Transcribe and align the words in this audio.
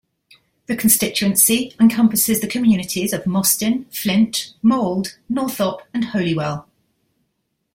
The 0.65 0.75
constituency 0.75 1.75
encompasses 1.79 2.41
the 2.41 2.47
communities 2.47 3.13
of 3.13 3.27
Mostyn, 3.27 3.85
Flint, 3.91 4.51
Mold, 4.63 5.19
Northop 5.29 5.83
and 5.93 6.05
Holywell. 6.05 6.67